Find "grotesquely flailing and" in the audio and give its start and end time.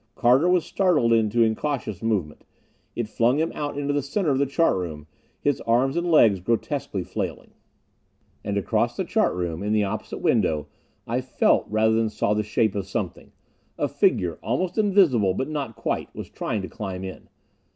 6.39-8.57